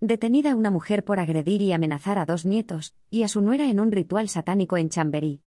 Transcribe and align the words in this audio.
Detenida 0.00 0.54
una 0.54 0.70
mujer 0.70 1.04
por 1.04 1.18
agredir 1.18 1.60
y 1.60 1.72
amenazar 1.72 2.20
a 2.20 2.24
dos 2.24 2.46
nietos, 2.46 2.94
y 3.10 3.24
a 3.24 3.28
su 3.28 3.40
nuera 3.40 3.68
en 3.68 3.80
un 3.80 3.90
ritual 3.90 4.28
satánico 4.28 4.76
en 4.76 4.90
Chamberí. 4.90 5.42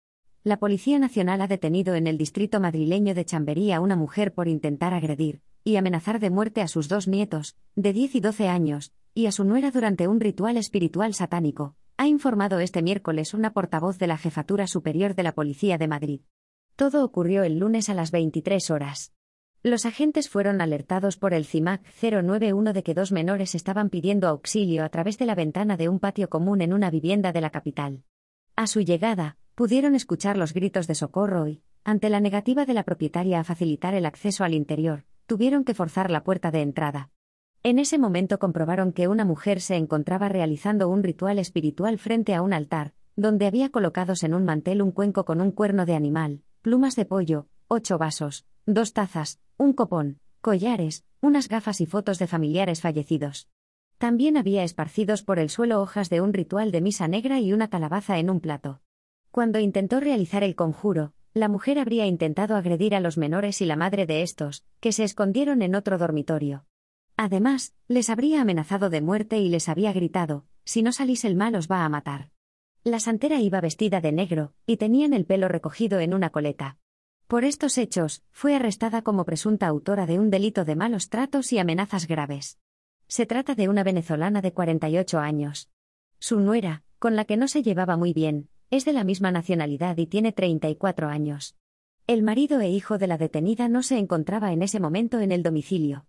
La 0.44 0.60
Policía 0.60 1.00
Nacional 1.00 1.40
ha 1.40 1.48
detenido 1.48 1.96
en 1.96 2.06
el 2.06 2.16
distrito 2.16 2.60
madrileño 2.60 3.12
de 3.12 3.24
Chamberí 3.24 3.72
a 3.72 3.80
una 3.80 3.96
mujer 3.96 4.32
por 4.32 4.46
intentar 4.46 4.94
agredir 4.94 5.40
y 5.64 5.74
amenazar 5.74 6.20
de 6.20 6.30
muerte 6.30 6.62
a 6.62 6.68
sus 6.68 6.86
dos 6.86 7.08
nietos, 7.08 7.56
de 7.74 7.92
10 7.92 8.14
y 8.14 8.20
12 8.20 8.46
años, 8.46 8.92
y 9.14 9.26
a 9.26 9.32
su 9.32 9.42
nuera 9.42 9.72
durante 9.72 10.06
un 10.06 10.20
ritual 10.20 10.56
espiritual 10.58 11.12
satánico, 11.12 11.74
ha 11.96 12.06
informado 12.06 12.60
este 12.60 12.82
miércoles 12.82 13.34
una 13.34 13.52
portavoz 13.52 13.98
de 13.98 14.06
la 14.06 14.16
Jefatura 14.16 14.68
Superior 14.68 15.16
de 15.16 15.24
la 15.24 15.32
Policía 15.32 15.76
de 15.76 15.88
Madrid. 15.88 16.20
Todo 16.76 17.04
ocurrió 17.04 17.42
el 17.42 17.58
lunes 17.58 17.88
a 17.88 17.94
las 17.94 18.12
23 18.12 18.70
horas. 18.70 19.15
Los 19.62 19.84
agentes 19.84 20.28
fueron 20.28 20.60
alertados 20.60 21.16
por 21.16 21.34
el 21.34 21.44
CIMAC 21.44 21.82
091 22.00 22.72
de 22.72 22.82
que 22.82 22.94
dos 22.94 23.10
menores 23.10 23.54
estaban 23.54 23.90
pidiendo 23.90 24.28
auxilio 24.28 24.84
a 24.84 24.88
través 24.88 25.18
de 25.18 25.26
la 25.26 25.34
ventana 25.34 25.76
de 25.76 25.88
un 25.88 25.98
patio 25.98 26.28
común 26.28 26.60
en 26.60 26.72
una 26.72 26.90
vivienda 26.90 27.32
de 27.32 27.40
la 27.40 27.50
capital. 27.50 28.04
A 28.54 28.66
su 28.66 28.80
llegada, 28.80 29.36
pudieron 29.54 29.94
escuchar 29.94 30.36
los 30.36 30.52
gritos 30.52 30.86
de 30.86 30.94
socorro 30.94 31.48
y, 31.48 31.62
ante 31.82 32.10
la 32.10 32.20
negativa 32.20 32.64
de 32.66 32.74
la 32.74 32.84
propietaria 32.84 33.40
a 33.40 33.44
facilitar 33.44 33.94
el 33.94 34.06
acceso 34.06 34.44
al 34.44 34.54
interior, 34.54 35.04
tuvieron 35.26 35.64
que 35.64 35.74
forzar 35.74 36.10
la 36.10 36.22
puerta 36.22 36.50
de 36.50 36.62
entrada. 36.62 37.10
En 37.62 37.78
ese 37.78 37.98
momento 37.98 38.38
comprobaron 38.38 38.92
que 38.92 39.08
una 39.08 39.24
mujer 39.24 39.60
se 39.60 39.76
encontraba 39.76 40.28
realizando 40.28 40.88
un 40.88 41.02
ritual 41.02 41.38
espiritual 41.38 41.98
frente 41.98 42.34
a 42.34 42.42
un 42.42 42.52
altar, 42.52 42.92
donde 43.16 43.46
había 43.46 43.70
colocados 43.70 44.22
en 44.22 44.34
un 44.34 44.44
mantel 44.44 44.82
un 44.82 44.92
cuenco 44.92 45.24
con 45.24 45.40
un 45.40 45.50
cuerno 45.50 45.86
de 45.86 45.94
animal, 45.94 46.42
plumas 46.62 46.94
de 46.94 47.06
pollo, 47.06 47.48
ocho 47.66 47.98
vasos, 47.98 48.46
dos 48.66 48.92
tazas, 48.92 49.40
un 49.58 49.72
copón, 49.72 50.20
collares, 50.40 51.04
unas 51.20 51.48
gafas 51.48 51.80
y 51.80 51.86
fotos 51.86 52.18
de 52.18 52.26
familiares 52.26 52.80
fallecidos. 52.80 53.48
También 53.98 54.36
había 54.36 54.62
esparcidos 54.62 55.22
por 55.22 55.38
el 55.38 55.48
suelo 55.48 55.80
hojas 55.80 56.10
de 56.10 56.20
un 56.20 56.34
ritual 56.34 56.70
de 56.70 56.82
misa 56.82 57.08
negra 57.08 57.40
y 57.40 57.52
una 57.52 57.68
calabaza 57.68 58.18
en 58.18 58.28
un 58.28 58.40
plato. 58.40 58.82
Cuando 59.30 59.58
intentó 59.58 60.00
realizar 60.00 60.42
el 60.42 60.54
conjuro, 60.54 61.14
la 61.32 61.48
mujer 61.48 61.78
habría 61.78 62.06
intentado 62.06 62.56
agredir 62.56 62.94
a 62.94 63.00
los 63.00 63.18
menores 63.18 63.60
y 63.60 63.66
la 63.66 63.76
madre 63.76 64.06
de 64.06 64.22
estos, 64.22 64.64
que 64.80 64.92
se 64.92 65.04
escondieron 65.04 65.62
en 65.62 65.74
otro 65.74 65.98
dormitorio. 65.98 66.66
Además, 67.16 67.74
les 67.88 68.10
habría 68.10 68.42
amenazado 68.42 68.90
de 68.90 69.00
muerte 69.00 69.38
y 69.38 69.48
les 69.48 69.68
había 69.68 69.92
gritado, 69.92 70.44
si 70.64 70.82
no 70.82 70.92
salís 70.92 71.24
el 71.24 71.36
mal 71.36 71.54
os 71.54 71.68
va 71.68 71.84
a 71.84 71.88
matar. 71.88 72.30
La 72.84 73.00
santera 73.00 73.40
iba 73.40 73.60
vestida 73.60 74.00
de 74.00 74.12
negro, 74.12 74.52
y 74.66 74.76
tenían 74.76 75.12
el 75.12 75.24
pelo 75.24 75.48
recogido 75.48 75.98
en 76.00 76.14
una 76.14 76.30
coleta. 76.30 76.78
Por 77.26 77.42
estos 77.42 77.76
hechos, 77.76 78.22
fue 78.30 78.54
arrestada 78.54 79.02
como 79.02 79.24
presunta 79.24 79.66
autora 79.66 80.06
de 80.06 80.20
un 80.20 80.30
delito 80.30 80.64
de 80.64 80.76
malos 80.76 81.08
tratos 81.08 81.52
y 81.52 81.58
amenazas 81.58 82.06
graves. 82.06 82.60
Se 83.08 83.26
trata 83.26 83.56
de 83.56 83.68
una 83.68 83.82
venezolana 83.82 84.42
de 84.42 84.52
48 84.52 85.18
años. 85.18 85.68
Su 86.20 86.38
nuera, 86.38 86.84
con 87.00 87.16
la 87.16 87.24
que 87.24 87.36
no 87.36 87.48
se 87.48 87.64
llevaba 87.64 87.96
muy 87.96 88.12
bien, 88.12 88.48
es 88.70 88.84
de 88.84 88.92
la 88.92 89.02
misma 89.02 89.32
nacionalidad 89.32 89.96
y 89.96 90.06
tiene 90.06 90.30
34 90.30 91.08
años. 91.08 91.56
El 92.06 92.22
marido 92.22 92.60
e 92.60 92.70
hijo 92.70 92.96
de 92.96 93.08
la 93.08 93.18
detenida 93.18 93.68
no 93.68 93.82
se 93.82 93.98
encontraba 93.98 94.52
en 94.52 94.62
ese 94.62 94.78
momento 94.78 95.18
en 95.18 95.32
el 95.32 95.42
domicilio. 95.42 96.04